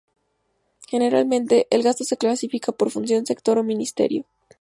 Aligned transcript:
Generalmente, 0.87 1.67
el 1.69 1.83
gasto 1.83 2.03
se 2.05 2.17
clasifica 2.17 2.71
por 2.71 2.89
función, 2.89 3.27
sector 3.27 3.59
o 3.59 3.63
ministerio. 3.63 4.25